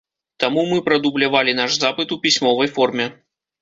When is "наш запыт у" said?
1.61-2.21